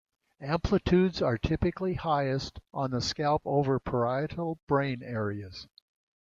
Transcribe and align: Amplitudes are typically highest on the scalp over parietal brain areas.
Amplitudes 0.41 1.21
are 1.21 1.37
typically 1.37 1.93
highest 1.93 2.59
on 2.73 2.89
the 2.89 3.01
scalp 3.01 3.43
over 3.45 3.79
parietal 3.79 4.57
brain 4.67 5.03
areas. 5.03 5.67